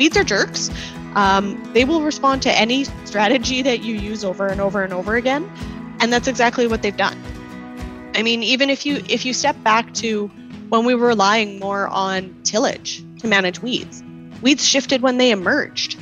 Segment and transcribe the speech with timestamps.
[0.00, 0.70] weeds are jerks.
[1.14, 5.14] Um, they will respond to any strategy that you use over and over and over
[5.14, 5.48] again,
[6.00, 7.22] and that's exactly what they've done.
[8.14, 10.28] I mean, even if you if you step back to
[10.70, 14.02] when we were relying more on tillage to manage weeds,
[14.40, 15.98] weeds shifted when they emerged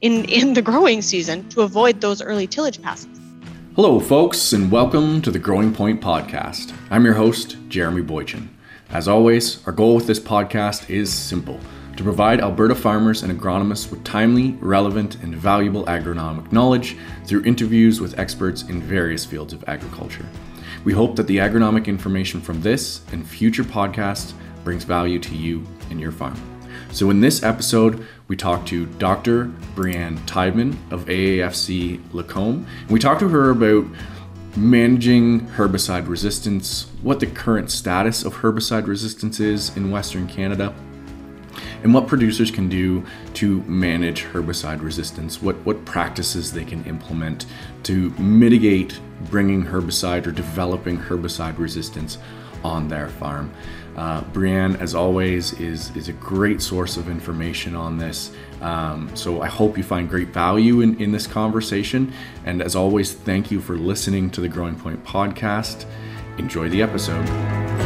[0.00, 3.20] in in the growing season to avoid those early tillage passes.
[3.74, 6.72] Hello, folks, and welcome to the Growing Point Podcast.
[6.88, 8.48] I'm your host, Jeremy Boychyn.
[8.88, 11.60] As always, our goal with this podcast is simple
[11.96, 18.00] to provide Alberta farmers and agronomists with timely, relevant, and valuable agronomic knowledge through interviews
[18.00, 20.26] with experts in various fields of agriculture.
[20.84, 25.66] We hope that the agronomic information from this and future podcasts brings value to you
[25.90, 26.40] and your farm.
[26.92, 29.46] So, in this episode, we talked to Dr.
[29.74, 32.66] Breanne Tidemann of AAFC Lacombe.
[32.82, 33.86] And we talked to her about
[34.56, 40.74] managing herbicide resistance, what the current status of herbicide resistance is in Western Canada,
[41.82, 47.46] and what producers can do to manage herbicide resistance, what, what practices they can implement
[47.84, 48.98] to mitigate
[49.30, 52.18] bringing herbicide or developing herbicide resistance
[52.64, 53.52] on their farm.
[53.96, 54.22] Uh,
[54.78, 58.30] as always, is, is a great source of information on this.
[58.60, 62.12] Um, so I hope you find great value in, in this conversation.
[62.44, 65.86] And as always, thank you for listening to the Growing Point podcast.
[66.36, 67.85] Enjoy the episode.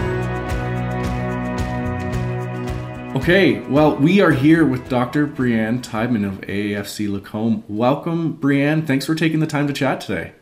[3.17, 5.27] Okay, well, we are here with Dr.
[5.27, 7.65] Breanne Tidemann of AAFC Lacombe.
[7.69, 8.87] Welcome, Breanne.
[8.87, 10.33] Thanks for taking the time to chat today.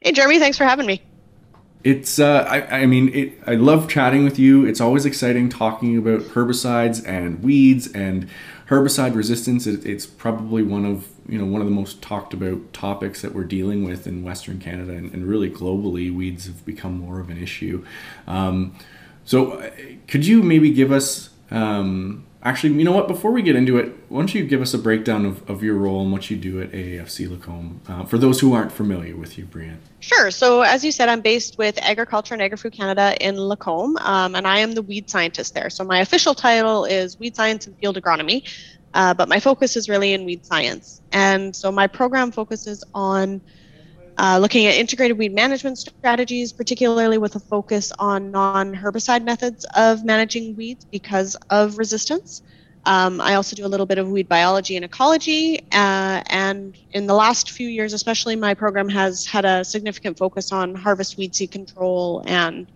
[0.00, 1.02] Hey, Jeremy, thanks for having me
[1.84, 4.66] it's uh, I, I mean it, I love chatting with you.
[4.66, 8.28] It's always exciting talking about herbicides and weeds and
[8.68, 9.66] herbicide resistance.
[9.66, 13.32] It, it's probably one of you know one of the most talked about topics that
[13.32, 16.14] we're dealing with in Western Canada and, and really globally.
[16.14, 17.84] Weeds have become more of an issue.
[18.26, 18.74] Um,
[19.24, 19.70] so, uh,
[20.08, 23.08] could you maybe give us um, Actually, you know what?
[23.08, 25.74] Before we get into it, why don't you give us a breakdown of, of your
[25.74, 29.36] role and what you do at AAFC Lacombe uh, for those who aren't familiar with
[29.36, 29.78] you, Breanne?
[29.98, 30.30] Sure.
[30.30, 34.46] So, as you said, I'm based with Agriculture and Agri-Food Canada in Lacombe, um, and
[34.46, 35.68] I am the weed scientist there.
[35.68, 38.48] So, my official title is Weed Science and Field Agronomy,
[38.94, 41.02] uh, but my focus is really in weed science.
[41.10, 43.40] And so, my program focuses on
[44.18, 49.64] uh, looking at integrated weed management strategies, particularly with a focus on non herbicide methods
[49.76, 52.42] of managing weeds because of resistance.
[52.84, 55.60] Um, I also do a little bit of weed biology and ecology.
[55.72, 60.52] Uh, and in the last few years, especially, my program has had a significant focus
[60.52, 62.66] on harvest weed seed control and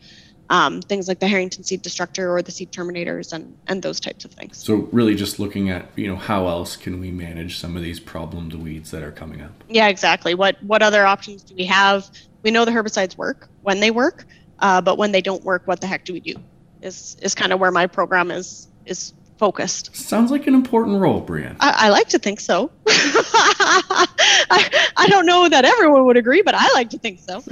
[0.52, 4.26] um, things like the Harrington seed destructor or the seed terminators and, and those types
[4.26, 4.58] of things.
[4.58, 7.98] So really just looking at, you know, how else can we manage some of these
[7.98, 9.52] problem weeds that are coming up?
[9.70, 10.34] Yeah, exactly.
[10.34, 12.10] What, what other options do we have?
[12.42, 14.26] We know the herbicides work when they work,
[14.58, 16.34] uh, but when they don't work, what the heck do we do?
[16.82, 19.90] Is, is kind of where my program is, is focused.
[19.96, 21.56] Sounds like an important role, Breanne.
[21.58, 22.70] I, I like to think so.
[22.86, 27.40] I, I, don't know that everyone would agree, but I like to think so.
[27.40, 27.50] so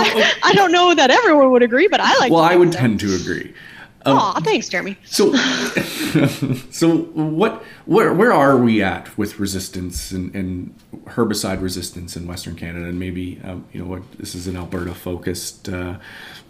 [0.00, 2.32] I, I, don't know that everyone would agree, but I like.
[2.32, 2.78] Well, I would so.
[2.78, 3.52] tend to agree.
[4.06, 4.96] Um, Aw, thanks, Jeremy.
[5.04, 5.34] So,
[6.70, 7.62] so what?
[7.84, 10.74] Where where are we at with resistance and, and
[11.04, 12.86] herbicide resistance in Western Canada?
[12.86, 15.98] And maybe um, you know what this is an Alberta focused uh,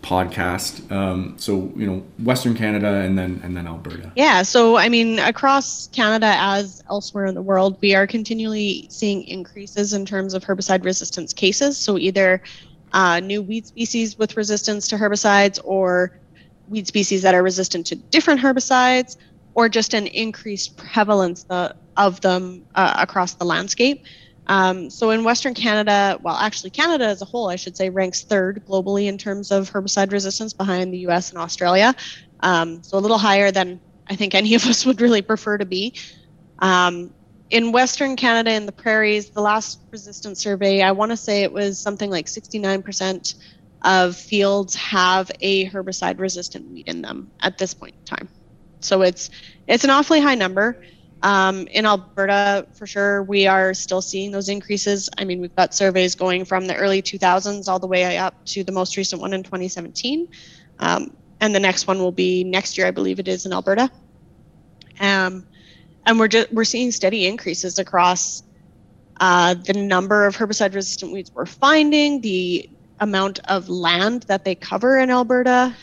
[0.02, 0.90] podcast.
[0.92, 4.12] Um, so you know Western Canada and then and then Alberta.
[4.14, 4.42] Yeah.
[4.42, 9.92] So I mean, across Canada as elsewhere in the world, we are continually seeing increases
[9.92, 11.76] in terms of herbicide resistance cases.
[11.76, 12.42] So either
[12.92, 16.19] uh, new weed species with resistance to herbicides or
[16.70, 19.16] weed species that are resistant to different herbicides
[19.54, 21.44] or just an increased prevalence
[21.96, 24.04] of them uh, across the landscape.
[24.46, 28.22] Um, so in Western Canada, well, actually Canada as a whole, I should say, ranks
[28.22, 31.30] third globally in terms of herbicide resistance behind the U.S.
[31.30, 31.94] and Australia.
[32.40, 35.66] Um, so a little higher than I think any of us would really prefer to
[35.66, 35.94] be.
[36.60, 37.12] Um,
[37.50, 41.52] in Western Canada, in the prairies, the last resistance survey, I want to say it
[41.52, 43.34] was something like 69%
[43.82, 48.28] of fields have a herbicide resistant weed in them at this point in time.
[48.80, 49.30] So it's
[49.66, 50.82] it's an awfully high number.
[51.22, 55.10] Um, in Alberta, for sure, we are still seeing those increases.
[55.18, 58.64] I mean, we've got surveys going from the early 2000s all the way up to
[58.64, 60.28] the most recent one in 2017.
[60.78, 63.90] Um, and the next one will be next year, I believe it is in Alberta.
[64.98, 65.46] Um,
[66.06, 68.42] and we're just we're seeing steady increases across
[69.20, 72.68] uh, the number of herbicide resistant weeds we're finding, the
[73.00, 75.74] amount of land that they cover in Alberta,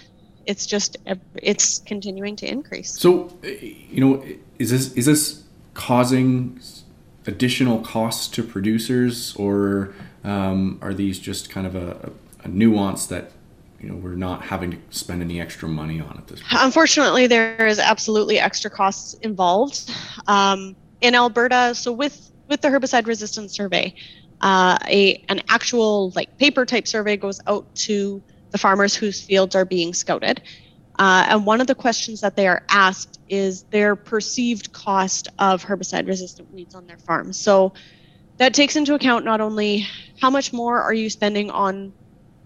[0.45, 0.97] it's just
[1.35, 2.97] it's continuing to increase.
[2.97, 4.25] So, you know,
[4.59, 5.43] is this is this
[5.73, 6.59] causing
[7.27, 9.93] additional costs to producers, or
[10.23, 12.11] um, are these just kind of a,
[12.43, 13.31] a nuance that
[13.81, 16.63] you know we're not having to spend any extra money on at this point?
[16.63, 19.91] Unfortunately, there is absolutely extra costs involved
[20.27, 21.75] um, in Alberta.
[21.75, 23.93] So with with the herbicide resistance survey,
[24.41, 29.55] uh, a an actual like paper type survey goes out to the farmers whose fields
[29.55, 30.41] are being scouted.
[30.99, 35.63] Uh, and one of the questions that they are asked is their perceived cost of
[35.63, 37.33] herbicide resistant weeds on their farm.
[37.33, 37.73] So
[38.37, 39.85] that takes into account not only
[40.19, 41.93] how much more are you spending on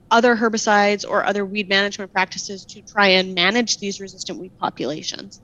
[0.09, 5.39] other herbicides or other weed management practices to try and manage these resistant weed populations,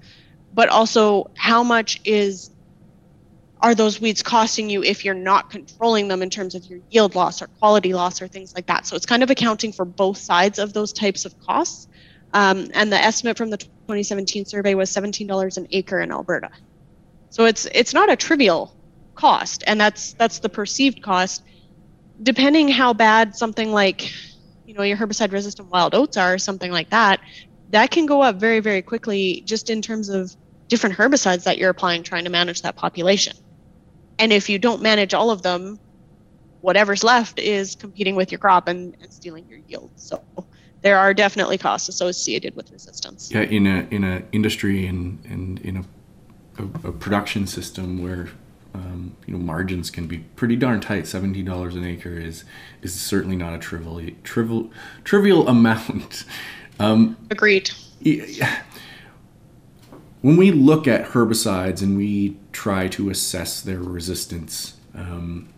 [0.53, 2.51] but also how much is
[3.62, 7.15] are those weeds costing you if you're not controlling them in terms of your yield
[7.15, 8.86] loss or quality loss or things like that.
[8.86, 11.88] So it's kind of accounting for both sides of those types of costs.
[12.33, 16.50] Um, and the estimate from the 2017 survey was $17 an acre in Alberta.
[17.30, 18.75] So it's it's not a trivial
[19.15, 21.44] cost, and that's that's the perceived cost.
[22.21, 24.12] Depending how bad something like,
[24.65, 27.19] you know, your herbicide-resistant wild oats are, or something like that,
[27.71, 30.36] that can go up very very quickly just in terms of
[30.68, 33.36] different herbicides that you're applying trying to manage that population.
[34.19, 35.80] And if you don't manage all of them,
[36.62, 39.92] whatever's left is competing with your crop and, and stealing your yield.
[39.96, 40.22] So
[40.81, 43.31] there are definitely costs associated with resistance.
[43.31, 45.84] Yeah, in a in a industry and and in a,
[46.62, 48.30] a, a production system where
[48.74, 51.08] um, you know margins can be pretty darn tight.
[51.08, 52.44] Seventeen dollars an acre is
[52.81, 54.69] is certainly not a trivial trivial
[55.04, 56.25] trivial amount.
[56.80, 57.72] Um, Agreed.
[60.22, 65.50] When we look at herbicides and we try to assess their resistance, um,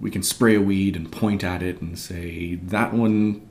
[0.00, 3.46] we can spray a weed and point at it and say that one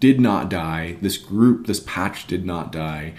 [0.00, 0.96] did not die.
[1.00, 3.14] This group, this patch did not die.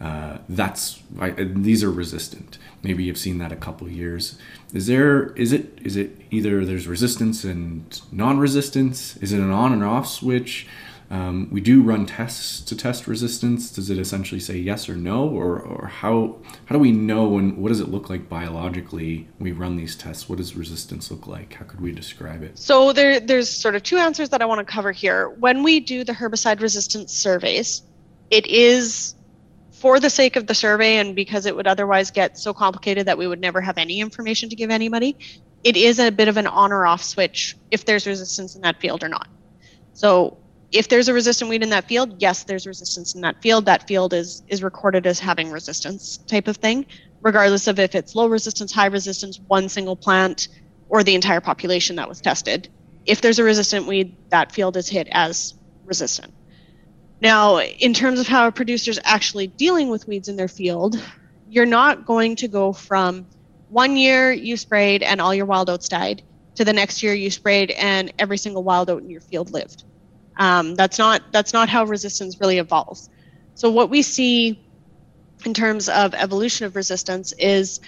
[0.00, 2.56] Uh, that's I, these are resistant.
[2.82, 4.38] Maybe you've seen that a couple years.
[4.72, 9.16] Is there is it is it either there's resistance and non-resistance?
[9.18, 10.66] Is it an on and off switch?
[11.10, 13.70] Um, we do run tests to test resistance.
[13.70, 17.56] Does it essentially say yes or no, or, or how how do we know and
[17.56, 19.26] what does it look like biologically?
[19.38, 20.28] we run these tests.
[20.28, 21.54] What does resistance look like?
[21.54, 22.58] How could we describe it?
[22.58, 25.30] So there there's sort of two answers that I want to cover here.
[25.30, 27.82] When we do the herbicide resistance surveys,
[28.30, 29.14] it is
[29.72, 33.16] for the sake of the survey and because it would otherwise get so complicated that
[33.16, 35.16] we would never have any information to give anybody.
[35.64, 38.80] It is a bit of an on or off switch if there's resistance in that
[38.80, 39.28] field or not.
[39.94, 40.36] So
[40.70, 43.64] if there's a resistant weed in that field, yes, there's resistance in that field.
[43.64, 46.86] That field is is recorded as having resistance type of thing,
[47.22, 50.48] regardless of if it's low resistance, high resistance, one single plant,
[50.88, 52.68] or the entire population that was tested.
[53.06, 55.54] If there's a resistant weed, that field is hit as
[55.86, 56.34] resistant.
[57.20, 61.02] Now, in terms of how a producer's actually dealing with weeds in their field,
[61.48, 63.26] you're not going to go from
[63.70, 66.22] one year you sprayed and all your wild oats died
[66.54, 69.84] to the next year you sprayed and every single wild oat in your field lived
[70.38, 73.10] um, that's not that's not how resistance really evolves.
[73.54, 74.64] So what we see
[75.44, 77.80] in terms of evolution of resistance is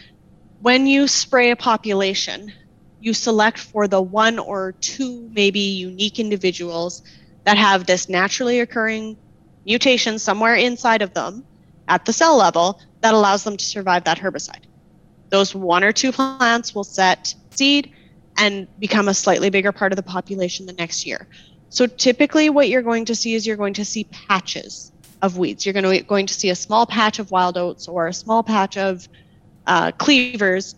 [0.60, 2.52] when you spray a population,
[3.00, 7.02] you select for the one or two maybe unique individuals
[7.44, 9.16] that have this naturally occurring
[9.64, 11.44] mutation somewhere inside of them
[11.88, 14.64] at the cell level that allows them to survive that herbicide.
[15.30, 17.92] Those one or two plants will set seed
[18.36, 21.28] and become a slightly bigger part of the population the next year.
[21.70, 25.64] So typically what you're going to see is you're going to see patches of weeds.
[25.64, 28.42] You're going to, going to see a small patch of wild oats or a small
[28.42, 29.08] patch of
[29.66, 30.74] uh, cleavers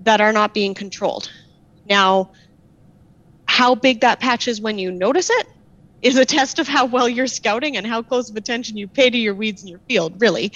[0.00, 1.30] that are not being controlled.
[1.88, 2.32] Now,
[3.46, 5.46] how big that patch is when you notice it
[6.00, 9.10] is a test of how well you're scouting and how close of attention you pay
[9.10, 10.52] to your weeds in your field, really.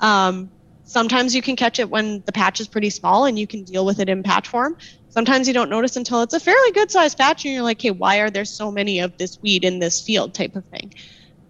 [0.00, 0.50] Um,
[0.86, 3.84] sometimes you can catch it when the patch is pretty small and you can deal
[3.84, 4.76] with it in patch form
[5.16, 7.90] sometimes you don't notice until it's a fairly good sized patch and you're like, hey,
[7.90, 10.92] why are there so many of this weed in this field type of thing.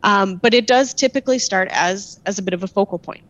[0.05, 3.25] Um, but it does typically start as as a bit of a focal point.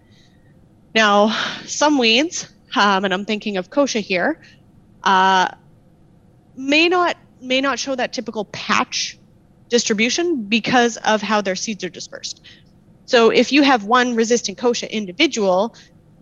[0.94, 1.30] Now,
[1.64, 4.42] some weeds, um, and I'm thinking of kochia here,
[5.04, 5.48] uh,
[6.54, 9.18] may not may not show that typical patch
[9.70, 12.42] distribution because of how their seeds are dispersed.
[13.06, 15.74] So if you have one resistant kochia individual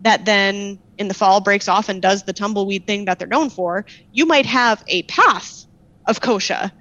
[0.05, 3.49] that then in the fall breaks off and does the tumbleweed thing that they're known
[3.49, 5.65] for, you might have a path
[6.05, 6.71] of kochia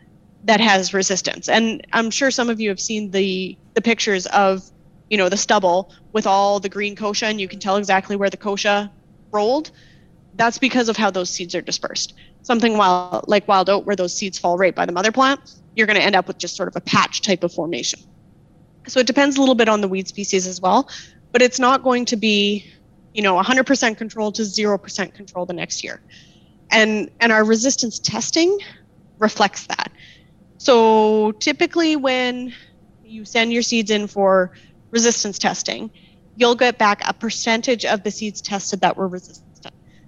[0.45, 1.49] that has resistance.
[1.49, 4.63] And I'm sure some of you have seen the the pictures of,
[5.09, 8.29] you know, the stubble with all the green kochia and you can tell exactly where
[8.29, 8.91] the kochia
[9.33, 9.71] rolled.
[10.35, 12.13] That's because of how those seeds are dispersed.
[12.43, 15.41] Something wild like wild oat where those seeds fall right by the mother plant,
[15.75, 18.01] you're going to end up with just sort of a patch type of formation.
[18.87, 20.91] So it depends a little bit on the weed species as well,
[21.33, 22.71] but it's not going to be
[23.15, 26.03] you know 100% control to 0% control the next year
[26.71, 28.59] and and our resistance testing
[29.19, 29.91] reflects that
[30.59, 32.55] so typically when
[33.03, 34.53] you send your seeds in for
[34.91, 35.91] resistance testing,
[36.37, 39.45] you'll get back a percentage of the seeds tested that were resistant.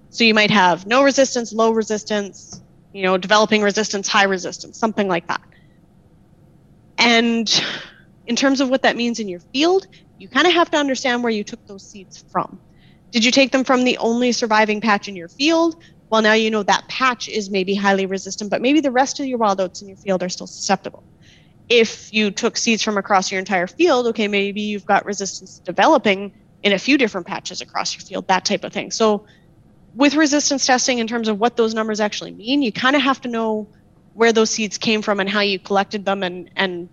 [0.09, 2.61] So you might have no resistance, low resistance,
[2.93, 5.41] you know, developing resistance, high resistance, something like that.
[6.97, 7.63] And
[8.25, 9.85] in terms of what that means in your field,
[10.17, 12.59] you kind of have to understand where you took those seeds from.
[13.11, 15.81] Did you take them from the only surviving patch in your field?
[16.09, 19.25] Well, now you know that patch is maybe highly resistant, but maybe the rest of
[19.25, 21.03] your wild oats in your field are still susceptible.
[21.69, 26.33] If you took seeds from across your entire field, okay, maybe you've got resistance developing
[26.63, 28.91] in a few different patches across your field, that type of thing.
[28.91, 29.25] So,
[29.95, 33.19] with resistance testing, in terms of what those numbers actually mean, you kind of have
[33.21, 33.67] to know
[34.13, 36.89] where those seeds came from and how you collected them and, and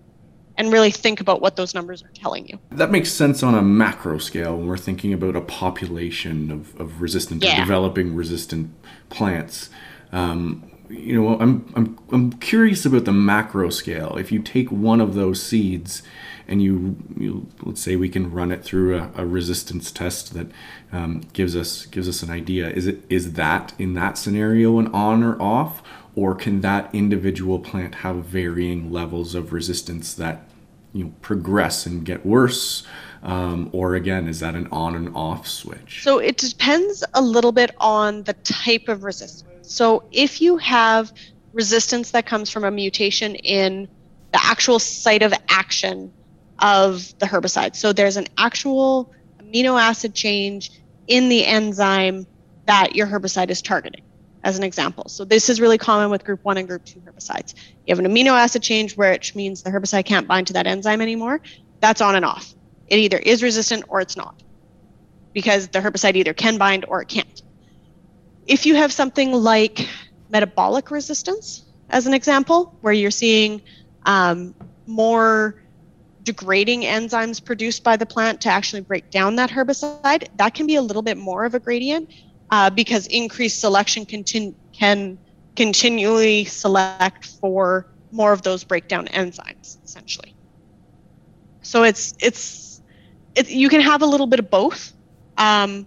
[0.57, 2.59] and really think about what those numbers are telling you.
[2.71, 7.01] That makes sense on a macro scale when we're thinking about a population of, of
[7.03, 7.57] resistant yeah.
[7.57, 8.73] or developing resistant
[9.11, 9.71] plants.
[10.13, 14.17] Um, you know, I'm, I'm, I'm curious about the macro scale.
[14.17, 16.03] If you take one of those seeds
[16.47, 20.49] and you, you let's say we can run it through a, a resistance test that
[20.93, 22.69] um, gives us gives us an idea.
[22.69, 25.83] Is it is that in that scenario an on or off,
[26.17, 30.47] or can that individual plant have varying levels of resistance that
[30.93, 32.87] you know progress and get worse?
[33.23, 36.03] Um, or again is that an on and off switch?
[36.03, 41.13] So it depends a little bit on the type of resistance so if you have
[41.53, 43.89] resistance that comes from a mutation in
[44.33, 46.13] the actual site of action
[46.61, 50.71] of the herbicide so there's an actual amino acid change
[51.07, 52.27] in the enzyme
[52.67, 54.03] that your herbicide is targeting
[54.45, 55.09] as an example.
[55.09, 57.55] So this is really common with group one and group two herbicides.
[57.87, 61.01] You have an amino acid change, which means the herbicide can't bind to that enzyme
[61.01, 61.41] anymore.
[61.81, 62.55] That's on and off.
[62.87, 64.43] It either is resistant or it's not,
[65.33, 67.43] because the herbicide either can bind or it can't.
[68.47, 69.89] If you have something like
[70.29, 73.63] metabolic resistance, as an example, where you're seeing
[74.05, 74.55] um,
[74.87, 75.63] more
[76.23, 80.77] degrading enzymes produced by the plant to actually break down that herbicide, that can be
[80.77, 82.11] a little bit more of a gradient
[82.51, 85.19] uh, because increased selection can
[85.57, 90.35] continually select for more of those breakdown enzymes, essentially.
[91.63, 92.83] So it's it's
[93.35, 94.93] it, you can have a little bit of both,
[95.39, 95.87] um,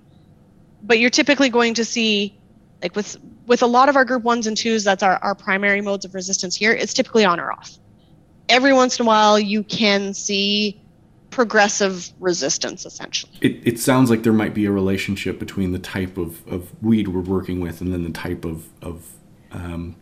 [0.83, 2.37] but you're typically going to see
[2.81, 5.81] like with with a lot of our group ones and twos, that's our, our primary
[5.81, 6.73] modes of resistance here.
[6.73, 7.77] It's typically on or off.
[8.49, 10.81] Every once in a while, you can see
[11.37, 13.31] progressive resistance essentially.
[13.41, 17.09] It, it sounds like there might be a relationship between the type of, of weed
[17.09, 19.07] we're working with and then the type of, of
[19.51, 19.95] um,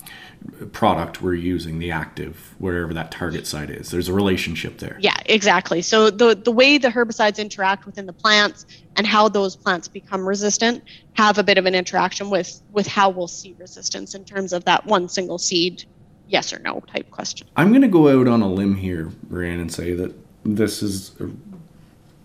[0.71, 3.91] product we're using, the active, wherever that target site is.
[3.91, 4.95] There's a relationship there.
[5.01, 5.81] Yeah, exactly.
[5.81, 8.65] So the, the way the herbicides interact within the plants
[8.95, 13.09] and how those plants become resistant have a bit of an interaction with, with how
[13.09, 15.83] we'll see resistance in terms of that one single seed
[16.29, 17.45] yes or no type question.
[17.57, 20.15] I'm going to go out on a limb here, Breanne, and say that
[20.45, 21.29] this is a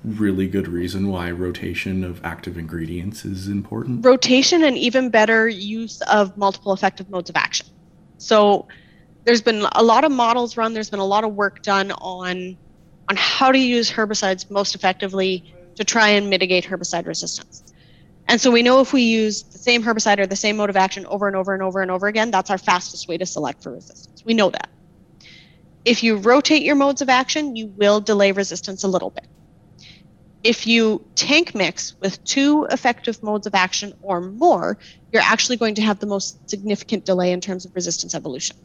[0.04, 4.04] really good reason why rotation of active ingredients is important.
[4.04, 7.66] Rotation and even better use of multiple effective modes of action.
[8.18, 8.68] So
[9.24, 12.56] there's been a lot of models run, there's been a lot of work done on
[13.08, 17.72] on how to use herbicides most effectively to try and mitigate herbicide resistance.
[18.28, 20.76] And so we know if we use the same herbicide or the same mode of
[20.76, 23.64] action over and over and over and over again, that's our fastest way to select
[23.64, 24.24] for resistance.
[24.24, 24.68] We know that.
[25.84, 29.26] If you rotate your modes of action, you will delay resistance a little bit.
[30.42, 34.78] If you tank mix with two effective modes of action or more,
[35.12, 38.56] you're actually going to have the most significant delay in terms of resistance evolution.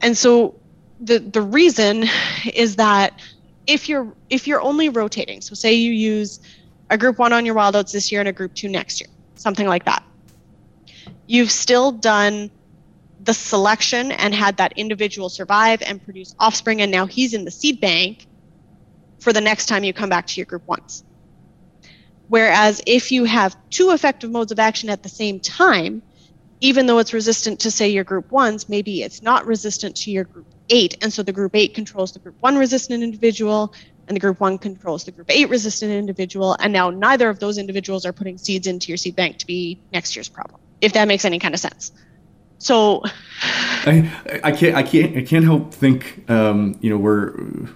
[0.00, 0.58] And so
[1.00, 2.04] the the reason
[2.54, 3.20] is that
[3.66, 6.40] if you're if you're only rotating, so say you use
[6.90, 9.08] a group one on your wild oats this year and a group two next year,
[9.36, 10.02] something like that.
[11.26, 12.50] You've still done
[13.22, 17.50] the selection and had that individual survive and produce offspring and now he's in the
[17.50, 18.26] seed bank
[19.20, 21.04] for the next time you come back to your group ones
[22.28, 26.02] whereas if you have two effective modes of action at the same time
[26.60, 30.24] even though it's resistant to say your group ones maybe it's not resistant to your
[30.24, 30.96] group eight.
[31.02, 33.74] And so the group eight controls the group one resistant individual
[34.08, 36.56] and the group one controls the group eight resistant individual.
[36.58, 39.82] And now neither of those individuals are putting seeds into your seed bank to be
[39.92, 41.92] next year's problem if that makes any kind of sense
[42.60, 43.02] so
[43.86, 44.10] I,
[44.44, 47.34] I can't I can't I can't help think um, you know we're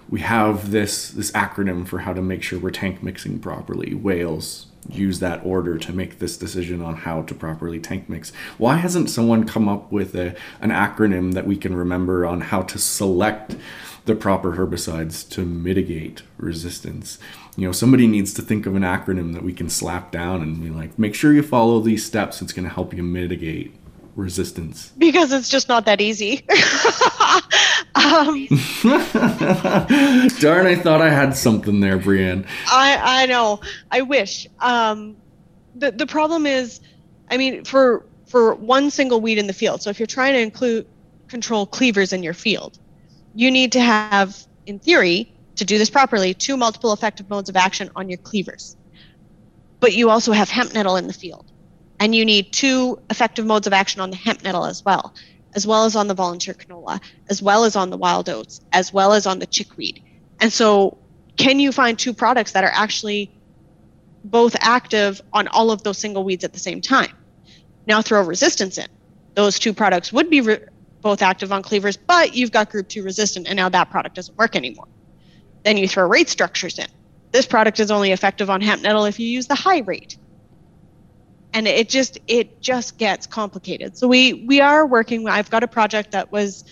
[0.09, 3.95] we have this this acronym for how to make sure we're tank mixing properly.
[3.95, 8.31] WALES use that order to make this decision on how to properly tank mix.
[8.59, 12.61] Why hasn't someone come up with a an acronym that we can remember on how
[12.61, 13.55] to select
[14.05, 17.17] the proper herbicides to mitigate resistance?
[17.57, 20.61] You know, somebody needs to think of an acronym that we can slap down and
[20.61, 22.43] be like, make sure you follow these steps.
[22.43, 23.73] It's going to help you mitigate
[24.15, 24.91] resistance?
[24.97, 26.47] Because it's just not that easy.
[27.95, 28.47] um,
[30.39, 32.45] Darn, I thought I had something there, Breanne.
[32.67, 33.61] I I know.
[33.91, 34.47] I wish.
[34.59, 35.17] Um,
[35.75, 36.79] the the problem is,
[37.29, 39.81] I mean, for for one single weed in the field.
[39.81, 40.87] So if you're trying to include
[41.27, 42.79] control cleavers in your field,
[43.33, 47.55] you need to have, in theory, to do this properly, two multiple effective modes of
[47.55, 48.75] action on your cleavers.
[49.79, 51.45] But you also have hemp nettle in the field,
[52.05, 55.15] and you need two effective modes of action on the hemp nettle as well,
[55.55, 58.93] as well as on the volunteer canola, as well as on the wild oats, as
[58.93, 60.03] well as on the chickweed.
[60.39, 60.99] And so,
[61.35, 63.31] can you find two products that are actually
[64.23, 67.11] both active on all of those single weeds at the same time?
[67.87, 68.85] Now throw resistance in.
[69.33, 70.59] Those two products would be re-
[71.01, 74.37] both active on cleavers, but you've got group 2 resistant, and now that product doesn't
[74.37, 74.87] work anymore.
[75.63, 76.87] Then you throw rate structures in.
[77.31, 80.17] This product is only effective on hemp nettle if you use the high rate.
[81.55, 83.97] And it just it just gets complicated.
[83.97, 85.27] So we we are working.
[85.27, 86.65] I've got a project that was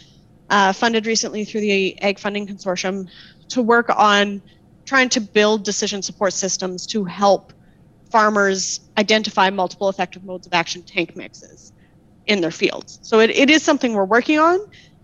[0.49, 3.09] uh, funded recently through the Ag Funding Consortium
[3.47, 4.41] to work on
[4.85, 7.53] trying to build decision support systems to help
[8.11, 11.71] farmers identify multiple effective modes of action tank mixes
[12.27, 12.99] in their fields.
[13.01, 14.59] So it, it is something we're working on,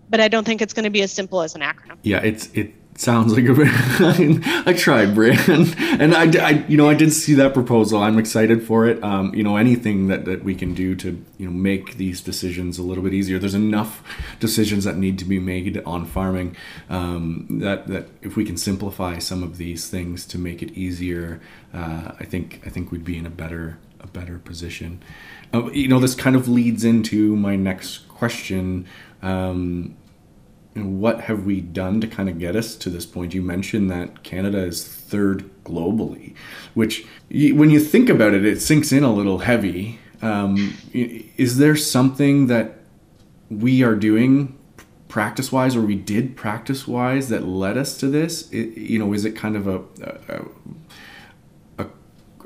[0.08, 1.96] but I don't think it's going to be as simple as an acronym.
[2.02, 4.42] Yeah, it's it sounds like a brand.
[4.66, 5.38] I tried, Brian,
[6.00, 8.02] and I, I, you know I did see that proposal.
[8.02, 9.02] I'm excited for it.
[9.02, 12.78] Um, you know anything that, that we can do to you know make these decisions
[12.78, 13.38] a little bit easier.
[13.38, 14.02] There's enough
[14.38, 16.56] decisions that need to be made on farming
[16.88, 21.40] um, that that if we can simplify some of these things to make it easier,
[21.72, 25.02] uh, I think I think we'd be in a better a better position.
[25.52, 28.86] Uh, you know this kind of leads into my next question.
[29.22, 29.96] Um,
[30.74, 33.34] what have we done to kind of get us to this point?
[33.34, 36.34] You mentioned that Canada is third globally,
[36.74, 39.98] which when you think about it, it sinks in a little heavy.
[40.22, 42.76] Um, is there something that
[43.50, 44.56] we are doing
[45.08, 48.48] practice wise or we did practice wise that led us to this?
[48.52, 49.82] It, you know, is it kind of a,
[50.28, 50.44] a,
[51.78, 51.86] a,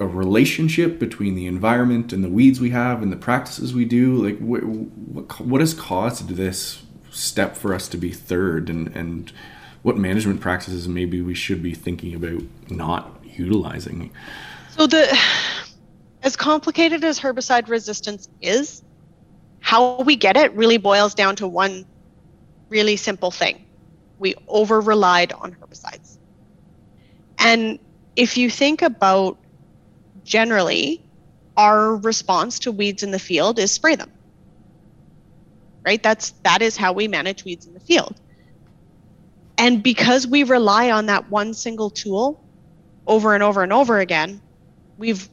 [0.00, 4.14] a relationship between the environment and the weeds we have and the practices we do?
[4.14, 6.83] Like, what, what, what has caused this
[7.14, 9.32] step for us to be third and and
[9.82, 14.10] what management practices maybe we should be thinking about not utilizing.
[14.70, 15.18] So the
[16.22, 18.82] as complicated as herbicide resistance is
[19.60, 21.84] how we get it really boils down to one
[22.70, 23.64] really simple thing.
[24.18, 26.16] We over relied on herbicides.
[27.38, 27.78] And
[28.16, 29.36] if you think about
[30.24, 31.02] generally
[31.58, 34.10] our response to weeds in the field is spray them
[35.84, 36.02] right?
[36.02, 38.20] That's that is how we manage weeds in the field.
[39.56, 42.42] And because we rely on that one single tool
[43.06, 44.40] over and over and over again,
[44.98, 45.28] we've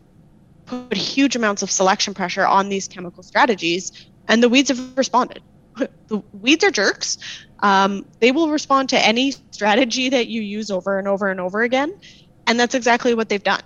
[0.66, 3.92] put huge amounts of selection pressure on these chemical strategies,
[4.28, 5.42] and the weeds have responded.
[6.08, 7.18] The weeds are jerks.
[7.60, 11.62] Um, they will respond to any strategy that you use over and over and over
[11.62, 11.98] again,
[12.46, 13.62] and that's exactly what they've done.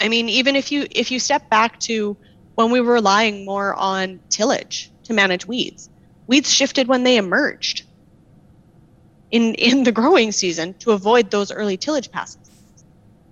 [0.00, 2.16] I mean, even if you if you step back to
[2.54, 5.88] when we were relying more on tillage to manage weeds.
[6.26, 7.84] Weeds shifted when they emerged
[9.30, 12.50] in, in the growing season to avoid those early tillage passes.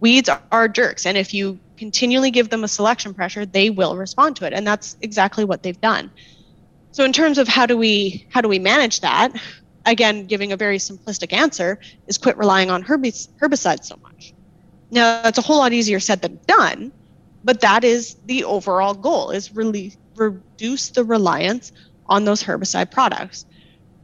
[0.01, 3.97] Weeds are, are jerks, and if you continually give them a selection pressure, they will
[3.97, 6.11] respond to it, and that's exactly what they've done.
[6.93, 9.33] So, in terms of how do we how do we manage that?
[9.87, 14.35] Again, giving a very simplistic answer is quit relying on herbicides so much.
[14.91, 16.93] Now, that's a whole lot easier said than done,
[17.45, 21.73] but that is the overall goal: is really reduce the reliance
[22.07, 23.47] on those herbicide products.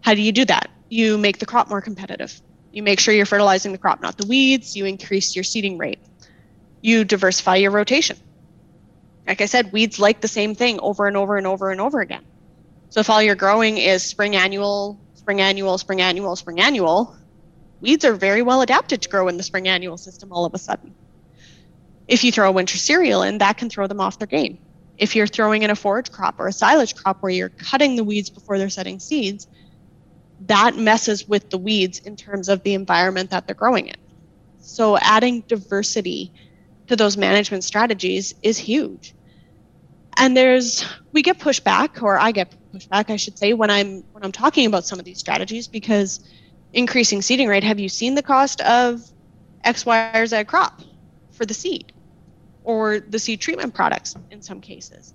[0.00, 0.70] How do you do that?
[0.88, 2.40] You make the crop more competitive.
[2.72, 4.77] You make sure you're fertilizing the crop, not the weeds.
[4.77, 5.98] You increase your seeding rate.
[6.83, 8.18] You diversify your rotation.
[9.27, 12.00] Like I said, weeds like the same thing over and over and over and over
[12.00, 12.24] again.
[12.90, 17.16] So if all you're growing is spring annual, spring annual, spring annual, spring annual,
[17.81, 20.59] weeds are very well adapted to grow in the spring annual system all of a
[20.59, 20.94] sudden.
[22.07, 24.59] If you throw a winter cereal in, that can throw them off their game
[24.98, 28.04] if you're throwing in a forage crop or a silage crop where you're cutting the
[28.04, 29.46] weeds before they're setting seeds,
[30.46, 33.96] that messes with the weeds in terms of the environment that they're growing in.
[34.61, 36.33] So adding diversity
[36.87, 39.14] to those management strategies is huge.
[40.16, 44.22] And there's we get pushback, or I get pushback, I should say, when I'm when
[44.22, 46.20] I'm talking about some of these strategies because
[46.72, 49.02] increasing seeding rate, have you seen the cost of
[49.64, 50.83] X, Y, or Z crop
[51.33, 51.92] for the seed?
[52.64, 55.14] Or the seed treatment products in some cases.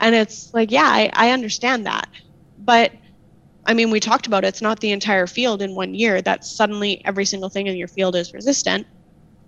[0.00, 2.08] And it's like, yeah, I, I understand that.
[2.58, 2.92] But
[3.66, 6.44] I mean, we talked about it, it's not the entire field in one year that
[6.44, 8.86] suddenly every single thing in your field is resistant.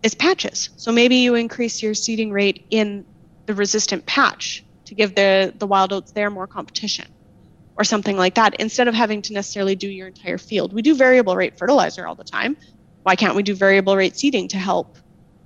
[0.03, 0.71] It's patches.
[0.77, 3.05] So maybe you increase your seeding rate in
[3.47, 7.07] the resistant patch to give the, the wild oats there more competition.
[7.77, 10.73] or something like that instead of having to necessarily do your entire field.
[10.75, 12.57] We do variable rate fertilizer all the time.
[13.05, 14.99] Why can't we do variable rate seeding to help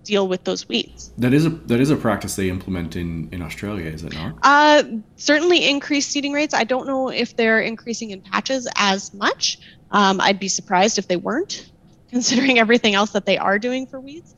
[0.04, 1.12] deal with those weeds?
[1.18, 4.38] That is a that is a practice they implement in in Australia, is it not?
[4.42, 4.82] Uh,
[5.16, 6.54] certainly increased seeding rates.
[6.54, 9.58] I don't know if they're increasing in patches as much.
[9.90, 11.70] Um, I'd be surprised if they weren't,
[12.10, 14.34] considering everything else that they are doing for weeds.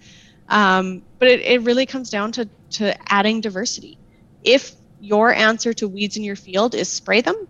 [0.49, 3.99] Um, but it, it really comes down to to adding diversity.
[4.43, 7.49] If your answer to weeds in your field is spray them,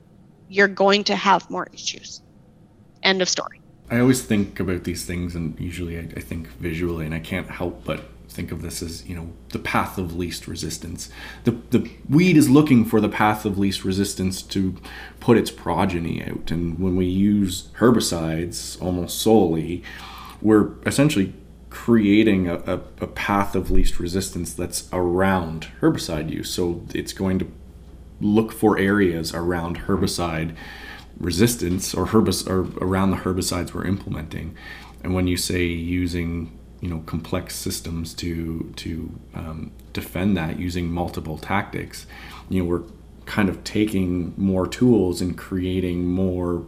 [0.48, 2.22] you're going to have more issues.
[3.02, 3.56] End of story.
[3.90, 7.49] I always think about these things, and usually I, I, think visually, and I can't
[7.49, 11.09] help but think of this as you know the path of least resistance.
[11.44, 14.75] The the weed is looking for the path of least resistance to
[15.20, 19.85] put its progeny out, and when we use herbicides almost solely,
[20.42, 21.33] we're essentially
[21.70, 26.51] creating a, a, a path of least resistance that's around herbicide use.
[26.51, 27.53] So it's going to
[28.20, 30.57] look for areas around herbicide
[31.18, 34.57] resistance or herbicide or around the herbicides we're implementing.
[35.02, 40.90] And when you say using you know complex systems to to um, defend that using
[40.90, 42.07] multiple tactics,
[42.48, 42.83] you know we're
[43.24, 46.64] kind of taking more tools and creating more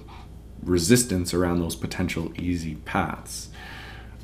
[0.62, 3.48] resistance around those potential easy paths.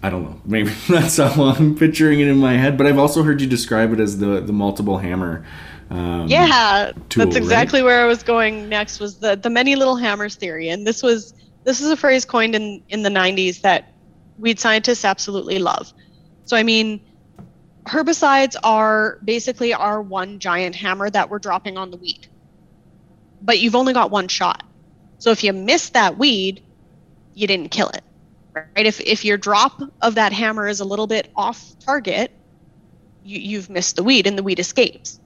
[0.02, 0.40] I don't know.
[0.44, 2.76] Maybe that's how I'm picturing it in my head.
[2.76, 5.44] But I've also heard you describe it as the the multiple hammer
[5.90, 7.87] um, yeah, that's exactly right?
[7.87, 9.01] where I was going next.
[9.01, 12.55] Was the the many little hammers theory, and this was this is a phrase coined
[12.55, 13.92] in in the 90s that
[14.38, 15.92] weed scientists absolutely love.
[16.44, 17.01] So I mean,
[17.85, 22.27] herbicides are basically our one giant hammer that we're dropping on the weed,
[23.42, 24.62] but you've only got one shot.
[25.18, 26.62] So if you miss that weed,
[27.35, 28.03] you didn't kill it,
[28.55, 28.87] right?
[28.87, 32.31] If if your drop of that hammer is a little bit off target,
[33.23, 35.20] you, you've missed the weed, and the weed escapes.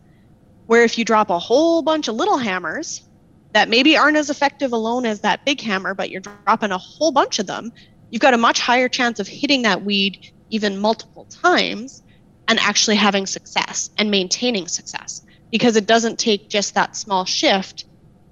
[0.68, 3.08] Where if you drop a whole bunch of little hammers
[3.52, 7.10] that maybe aren't as effective alone as that big hammer, but you're dropping a whole
[7.10, 7.72] bunch of them,
[8.10, 12.02] you've got a much higher chance of hitting that weed even multiple times
[12.48, 17.86] and actually having success and maintaining success because it doesn't take just that small shift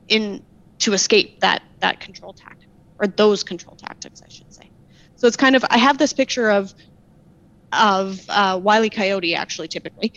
[0.09, 0.45] in
[0.81, 2.69] to escape that that control tactic
[2.99, 4.71] or those control tactics i should say.
[5.15, 6.75] So it's kind of i have this picture of
[7.73, 10.13] of uh, wily coyote actually typically.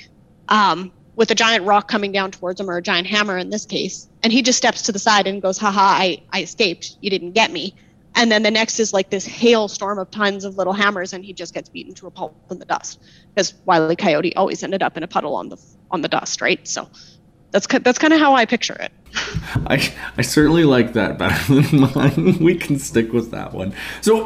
[0.49, 3.65] Um, with a giant rock coming down towards him or a giant hammer in this
[3.65, 4.07] case.
[4.23, 6.95] And he just steps to the side and goes, haha, I, I escaped.
[7.01, 7.75] You didn't get me.
[8.15, 11.33] And then the next is like this hailstorm of tons of little hammers, and he
[11.33, 13.01] just gets beaten to a pulp in the dust.
[13.35, 15.57] Because Wiley Coyote always ended up in a puddle on the
[15.91, 16.65] on the dust, right?
[16.65, 16.89] So
[17.51, 18.91] that's that's kind of how I picture it.
[19.67, 22.39] I I certainly like that better than mine.
[22.39, 23.73] we can stick with that one.
[24.01, 24.25] So,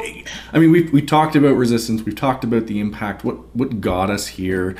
[0.52, 2.02] I mean, we we talked about resistance.
[2.02, 3.24] We've talked about the impact.
[3.24, 4.76] What what got us here?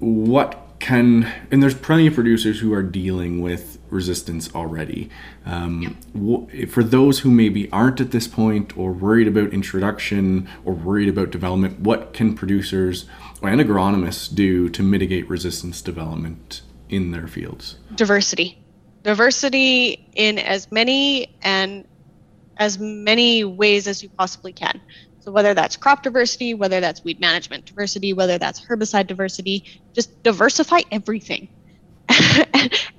[0.00, 5.10] What can and there's plenty of producers who are dealing with resistance already.
[5.46, 6.70] Um, yep.
[6.70, 11.30] for those who maybe aren't at this point or worried about introduction or worried about
[11.30, 13.06] development what can producers
[13.42, 17.76] and agronomists do to mitigate resistance development in their fields?
[17.94, 18.58] Diversity.
[19.02, 21.86] Diversity in as many and
[22.58, 24.80] as many ways as you possibly can
[25.30, 30.80] whether that's crop diversity, whether that's weed management diversity, whether that's herbicide diversity, just diversify
[30.90, 31.48] everything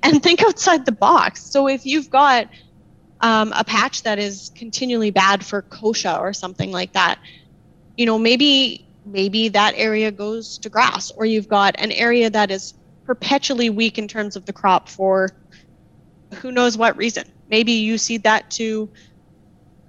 [0.02, 1.42] and think outside the box.
[1.42, 2.48] So if you've got
[3.20, 7.18] um, a patch that is continually bad for kochia or something like that,
[7.96, 12.50] you know, maybe maybe that area goes to grass, or you've got an area that
[12.50, 15.30] is perpetually weak in terms of the crop for
[16.34, 17.24] who knows what reason.
[17.48, 18.88] Maybe you seed that to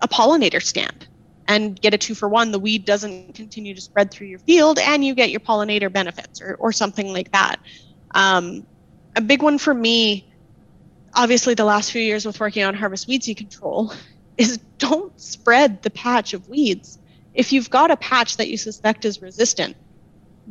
[0.01, 1.07] a pollinator stand
[1.47, 4.79] and get a two for one, the weed doesn't continue to spread through your field
[4.79, 7.57] and you get your pollinator benefits or, or something like that.
[8.11, 8.65] Um,
[9.15, 10.31] a big one for me,
[11.13, 13.93] obviously, the last few years with working on harvest weed seed control,
[14.37, 16.97] is don't spread the patch of weeds.
[17.33, 19.75] If you've got a patch that you suspect is resistant,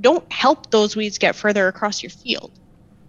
[0.00, 2.52] don't help those weeds get further across your field.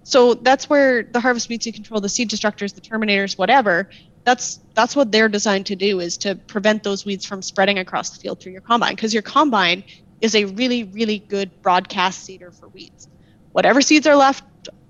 [0.04, 3.89] So that's where the harvest weed seed control, the seed destructors, the terminators, whatever,
[4.23, 8.12] that's that's what they're designed to do is to prevent those weeds from spreading across
[8.12, 9.84] the field through your combine because your combine
[10.19, 13.07] is a really really good broadcast seeder for weeds.
[13.51, 14.43] Whatever seeds are left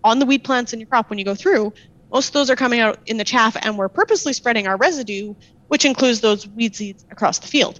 [0.03, 1.73] on the weed plants in your crop when you go through
[2.11, 5.33] most of those are coming out in the chaff and we're purposely spreading our residue
[5.69, 7.79] which includes those weed seeds across the field.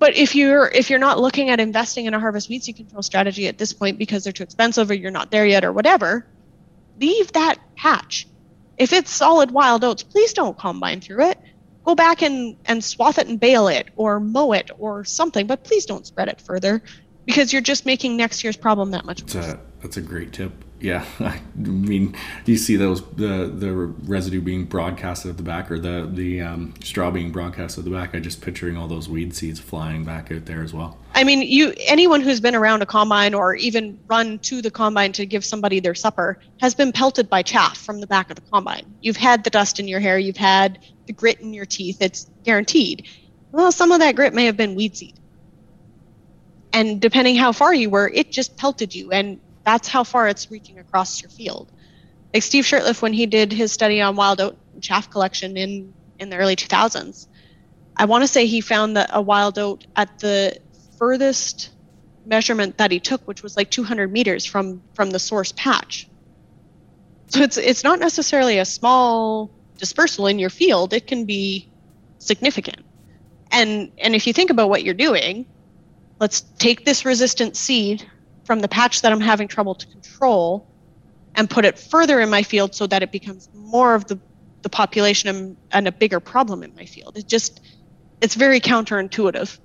[0.00, 3.02] But if you're if you're not looking at investing in a harvest weed seed control
[3.02, 6.26] strategy at this point because they're too expensive or you're not there yet or whatever
[7.00, 8.26] leave that patch
[8.76, 11.38] if it's solid wild oats, please don't combine through it.
[11.84, 15.64] Go back and, and swath it and bale it or mow it or something, but
[15.64, 16.82] please don't spread it further
[17.26, 19.34] because you're just making next year's problem that much worse.
[19.34, 20.63] That's a, that's a great tip.
[20.80, 25.70] Yeah, I mean, do you see those the the residue being broadcasted at the back,
[25.70, 28.14] or the the um, straw being broadcast at the back.
[28.14, 30.98] I just picturing all those weed seeds flying back out there as well.
[31.14, 35.12] I mean, you anyone who's been around a combine or even run to the combine
[35.12, 38.42] to give somebody their supper has been pelted by chaff from the back of the
[38.50, 38.84] combine.
[39.00, 41.98] You've had the dust in your hair, you've had the grit in your teeth.
[42.00, 43.06] It's guaranteed.
[43.52, 45.14] Well, some of that grit may have been weed seed.
[46.72, 49.12] And depending how far you were, it just pelted you.
[49.12, 51.70] And that's how far it's reaching across your field.
[52.32, 56.30] Like Steve Shirtliffe, when he did his study on wild oat chaff collection in, in
[56.30, 57.26] the early 2000s,
[57.96, 60.58] I want to say he found that a wild oat at the
[60.98, 61.70] furthest
[62.26, 66.08] measurement that he took, which was like 200 meters from from the source patch.
[67.28, 70.92] So it's it's not necessarily a small dispersal in your field.
[70.92, 71.68] It can be
[72.18, 72.84] significant.
[73.52, 75.46] And and if you think about what you're doing,
[76.20, 78.04] let's take this resistant seed
[78.44, 80.66] from the patch that I'm having trouble to control
[81.34, 84.18] and put it further in my field so that it becomes more of the,
[84.62, 87.16] the population and, and a bigger problem in my field.
[87.16, 87.60] It just,
[88.20, 89.58] it's very counterintuitive.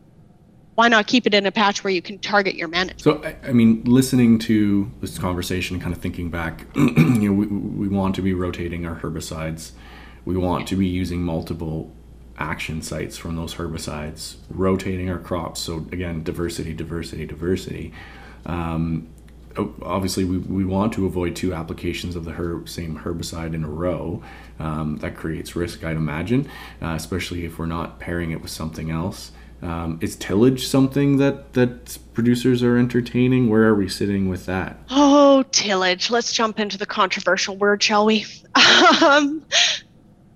[0.75, 3.01] Why not keep it in a patch where you can target your management?
[3.01, 7.47] So, I mean, listening to this conversation, and kind of thinking back, you know, we,
[7.47, 9.71] we want to be rotating our herbicides.
[10.23, 11.91] We want to be using multiple
[12.37, 15.59] action sites from those herbicides, rotating our crops.
[15.59, 17.91] So, again, diversity, diversity, diversity.
[18.45, 19.09] Um,
[19.81, 23.69] obviously, we, we want to avoid two applications of the herb, same herbicide in a
[23.69, 24.23] row.
[24.59, 26.49] Um, that creates risk, I'd imagine,
[26.81, 29.31] uh, especially if we're not pairing it with something else.
[29.61, 33.49] Um, is tillage something that that producers are entertaining?
[33.49, 34.77] Where are we sitting with that?
[34.89, 36.09] Oh, tillage.
[36.09, 38.25] Let's jump into the controversial word, shall we?
[39.01, 39.43] um,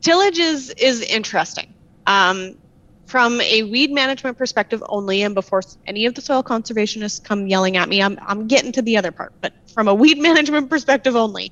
[0.01, 1.73] tillage is is interesting.
[2.05, 2.57] Um,
[3.05, 7.77] from a weed management perspective only, and before any of the soil conservationists come yelling
[7.77, 9.33] at me, I'm, I'm getting to the other part.
[9.41, 11.51] But from a weed management perspective only,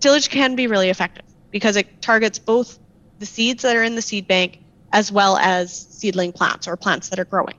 [0.00, 2.78] tillage can be really effective because it targets both
[3.18, 4.60] the seeds that are in the seed bank
[4.92, 7.56] as well as seedling plants or plants that are growing.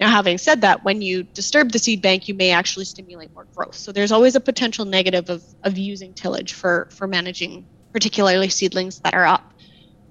[0.00, 3.46] Now, having said that, when you disturb the seed bank, you may actually stimulate more
[3.54, 3.76] growth.
[3.76, 9.00] So there's always a potential negative of, of using tillage for, for managing particularly seedlings
[9.00, 9.52] that are up.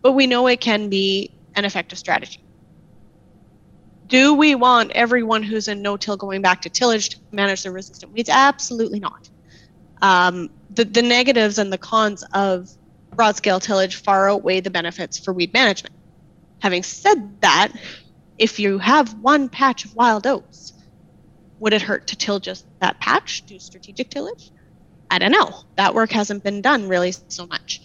[0.01, 2.43] But we know it can be an effective strategy.
[4.07, 8.11] Do we want everyone who's in no-till going back to tillage to manage their resistant
[8.11, 8.29] weeds?
[8.29, 9.29] Absolutely not.
[10.01, 12.69] Um, the, the negatives and the cons of
[13.15, 15.95] broad-scale tillage far outweigh the benefits for weed management.
[16.59, 17.71] Having said that,
[18.37, 20.73] if you have one patch of wild oats,
[21.59, 24.51] would it hurt to till just that patch, do strategic tillage?
[25.09, 25.63] I don't know.
[25.75, 27.81] That work hasn't been done really so much.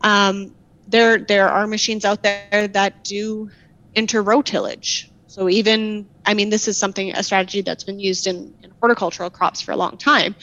[0.00, 0.54] Um,
[0.88, 3.50] there there are machines out there that do
[3.94, 5.10] inter-row tillage.
[5.26, 9.30] So even I mean this is something a strategy that's been used in, in horticultural
[9.30, 10.34] crops for a long time,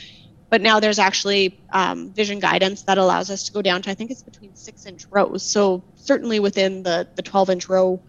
[0.50, 3.96] but now there's actually um, vision guidance that allows us to go down to I
[3.96, 5.44] think it's between six inch rows.
[5.44, 8.00] So certainly within the the 12 inch row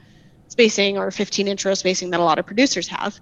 [0.49, 3.19] spacing or 15 inch row spacing that a lot of producers have,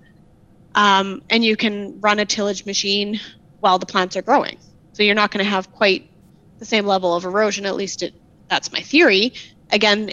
[0.74, 3.20] um, and you can run a tillage machine
[3.60, 4.58] while the plants are growing.
[4.92, 6.10] So you're not going to have quite
[6.58, 8.14] the same level of erosion, at least it
[8.48, 9.32] that's my theory.
[9.70, 10.12] Again,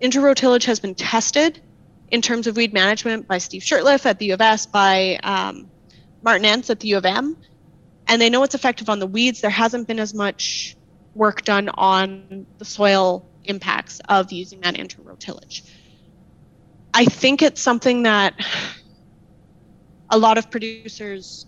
[0.00, 1.60] inter-row tillage has been tested
[2.10, 5.70] in terms of weed management by Steve Shirtliffe at the U of S, by um,
[6.22, 7.36] Martin Entz at the U of M,
[8.06, 9.40] and they know it's effective on the weeds.
[9.40, 10.76] There hasn't been as much
[11.14, 15.64] work done on the soil impacts of using that inter-row tillage.
[16.94, 18.34] I think it's something that
[20.10, 21.46] a lot of producers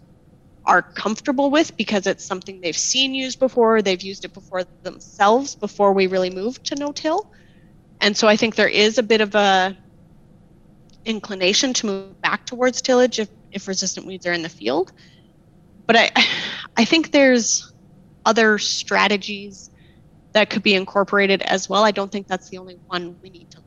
[0.64, 5.54] are comfortable with because it's something they've seen used before, they've used it before themselves
[5.54, 7.32] before we really moved to no-till.
[8.00, 9.76] And so I think there is a bit of a
[11.04, 14.92] inclination to move back towards tillage if, if resistant weeds are in the field.
[15.86, 16.10] But I
[16.76, 17.72] I think there's
[18.24, 19.70] other strategies
[20.32, 21.84] that could be incorporated as well.
[21.84, 23.60] I don't think that's the only one we need to.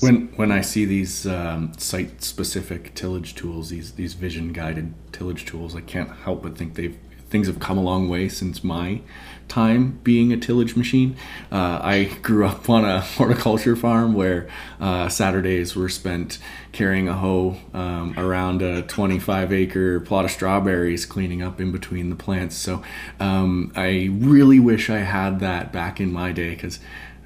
[0.00, 5.44] When when I see these um, site specific tillage tools, these these vision guided tillage
[5.44, 6.96] tools, I can't help but think they've
[7.28, 9.00] things have come a long way since my
[9.48, 11.16] time being a tillage machine.
[11.50, 14.48] Uh, I grew up on a horticulture farm where
[14.80, 16.38] uh, Saturdays were spent
[16.72, 22.10] carrying a hoe um, around a 25 acre plot of strawberries, cleaning up in between
[22.10, 22.56] the plants.
[22.56, 22.82] So
[23.20, 26.78] um, I really wish I had that back in my day because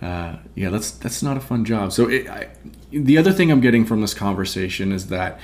[0.03, 1.93] uh, yeah, that's that's not a fun job.
[1.93, 2.49] So it, I,
[2.91, 5.39] the other thing I'm getting from this conversation is that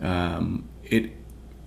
[0.00, 1.12] um, it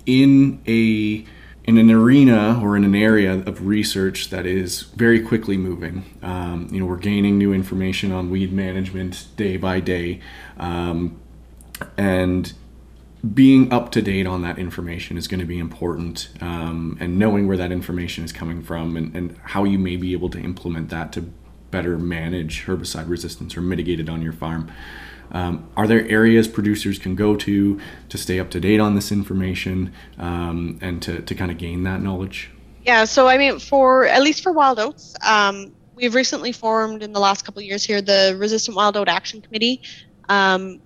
[0.06, 1.26] in a
[1.64, 6.06] in an arena or in an area of research that is very quickly moving.
[6.22, 10.22] Um, you know, we're gaining new information on weed management day by day,
[10.58, 11.20] um,
[11.98, 12.54] and
[13.34, 17.48] being up to date on that information is going to be important um, and knowing
[17.48, 20.90] where that information is coming from and, and how you may be able to implement
[20.90, 21.34] that to
[21.72, 24.72] better manage herbicide resistance or mitigate it on your farm.
[25.32, 29.12] Um, are there areas producers can go to to stay up to date on this
[29.12, 32.52] information um, and to, to kind of gain that knowledge?
[32.84, 37.14] Yeah, so I mean, for at least for wild oats, um, we've recently formed in
[37.14, 39.82] the last couple years here the Resistant Wild Oat Action Committee.
[40.30, 40.82] Um,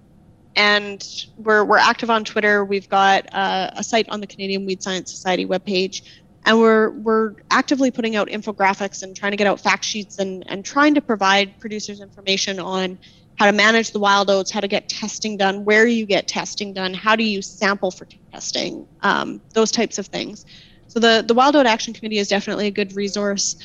[0.55, 2.65] and we're, we're active on Twitter.
[2.65, 6.01] We've got uh, a site on the Canadian Weed Science Society webpage,
[6.45, 10.43] and we're we're actively putting out infographics and trying to get out fact sheets and
[10.47, 12.97] and trying to provide producers information on
[13.37, 16.73] how to manage the wild oats, how to get testing done, where you get testing
[16.73, 20.45] done, how do you sample for testing, um, those types of things.
[20.87, 23.55] So the the Wild Oat Action Committee is definitely a good resource.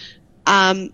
[0.46, 0.92] Um,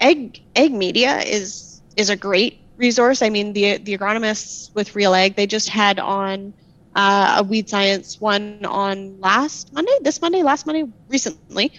[0.00, 3.22] ag ag media is is a great resource.
[3.22, 6.54] I mean, the the agronomists with Real Ag, they just had on
[6.94, 11.72] uh, a weed science one on last Monday, this Monday, last Monday, recently,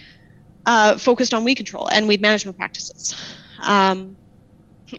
[0.66, 3.14] uh, focused on weed control and weed management practices.
[3.62, 4.16] Um,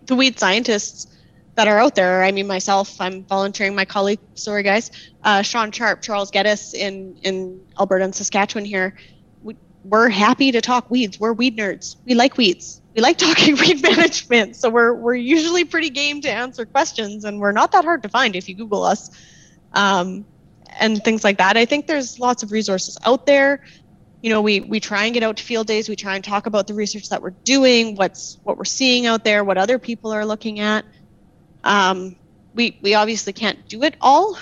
[0.06, 1.08] the weed scientists
[1.56, 4.91] that are out there, I mean, myself, I'm volunteering my colleagues, sorry guys,
[5.23, 8.95] uh, Shaun Sharpe, Charles Geddes in, in Alberta and Saskatchewan here,
[9.43, 11.19] we, we're happy to talk weeds.
[11.19, 11.95] We're weed nerds.
[12.06, 16.30] We like weeds we like talking weed management, so we're we're usually pretty game to
[16.30, 19.12] answer questions, and we're not that hard to find if you Google us,
[19.73, 20.25] um,
[20.80, 21.58] and things like that.
[21.58, 23.63] I think there's lots of resources out there.
[24.21, 25.89] You know, we we try and get out to field days.
[25.89, 29.23] We try and talk about the research that we're doing, what's what we're seeing out
[29.23, 30.86] there, what other people are looking at.
[31.63, 32.15] Um,
[32.56, 34.38] we we obviously can't do it all.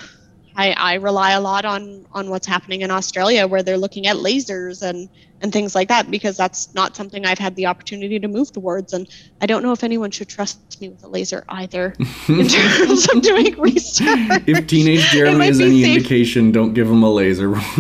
[0.56, 4.16] I, I rely a lot on on what's happening in Australia, where they're looking at
[4.16, 5.10] lasers and
[5.42, 8.94] and things like that because that's not something I've had the opportunity to move towards.
[8.94, 9.08] And
[9.42, 11.94] I don't know if anyone should trust me with a laser either
[12.28, 14.08] in terms of doing research.
[14.48, 15.98] If teenage Jeremy is any safe.
[15.98, 17.50] indication, don't give him a laser.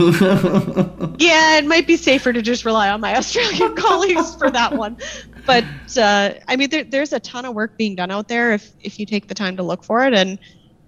[1.17, 4.97] yeah, it might be safer to just rely on my Australian colleagues for that one.
[5.45, 5.63] But
[5.97, 8.99] uh, I mean, there, there's a ton of work being done out there if if
[8.99, 10.39] you take the time to look for it and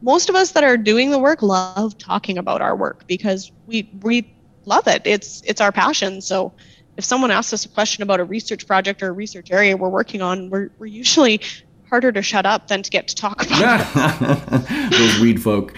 [0.02, 3.90] most of us that are doing the work love talking about our work because we
[4.02, 4.32] we
[4.68, 5.02] love it.
[5.06, 6.22] It's it's our passion.
[6.22, 6.54] So
[6.98, 9.90] if someone asks us a question about a research project or a research area we're
[9.90, 11.42] working on, we're we're usually
[11.90, 14.90] harder to shut up than to get to talk about Yeah.
[14.92, 15.76] Those weed folk.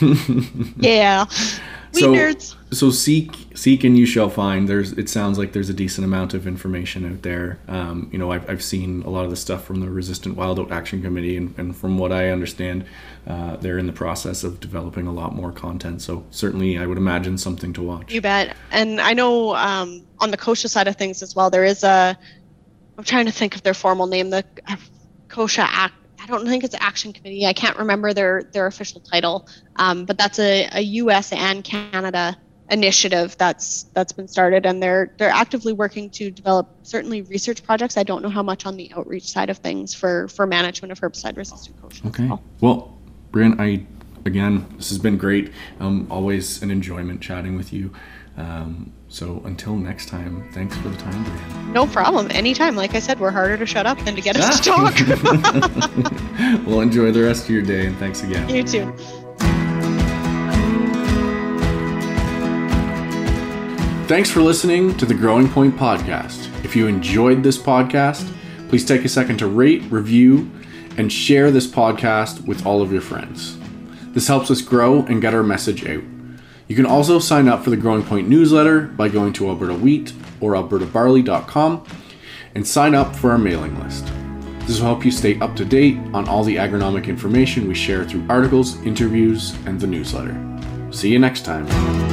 [0.76, 1.26] yeah.
[1.92, 2.56] Weed so, nerds.
[2.72, 4.68] So seek seek and you shall find.
[4.68, 7.58] There's it sounds like there's a decent amount of information out there.
[7.66, 10.60] Um, you know, I've, I've seen a lot of the stuff from the Resistant Wild
[10.60, 12.84] Oat Action Committee, and, and from what I understand,
[13.26, 16.00] uh, they're in the process of developing a lot more content.
[16.00, 18.12] So certainly, I would imagine something to watch.
[18.12, 18.56] You bet.
[18.70, 22.16] And I know um, on the kochia side of things as well, there is a.
[22.96, 24.30] I'm trying to think of their formal name.
[24.30, 24.44] The
[25.28, 25.94] kochia Act.
[26.22, 27.46] I don't think it's Action Committee.
[27.46, 31.32] I can't remember their their official title, um, but that's a, a U.S.
[31.32, 32.36] and Canada
[32.70, 37.96] initiative that's that's been started and they're they're actively working to develop certainly research projects
[37.96, 41.00] i don't know how much on the outreach side of things for for management of
[41.00, 42.42] herbicide resistant okay well.
[42.60, 43.00] well
[43.32, 43.86] Breanne, I
[44.24, 45.52] again, this has been great.
[45.78, 47.92] Um, always an enjoyment chatting with you.
[48.36, 51.72] Um, so until next time, thanks for the time, Breanne.
[51.72, 52.28] No problem.
[52.30, 52.76] Anytime.
[52.76, 54.94] Like I said, we're harder to shut up than to get us to talk.
[56.66, 58.48] well, enjoy the rest of your day, and thanks again.
[58.48, 58.94] You too.
[64.10, 66.52] Thanks for listening to the Growing Point Podcast.
[66.64, 68.28] If you enjoyed this podcast,
[68.68, 70.50] please take a second to rate, review,
[70.96, 73.56] and share this podcast with all of your friends.
[74.08, 76.02] This helps us grow and get our message out.
[76.66, 80.12] You can also sign up for the Growing Point newsletter by going to Alberta Wheat
[80.40, 81.84] or albertabarley.com
[82.56, 84.10] and sign up for our mailing list.
[84.66, 88.04] This will help you stay up to date on all the agronomic information we share
[88.04, 90.36] through articles, interviews, and the newsletter.
[90.90, 92.09] See you next time.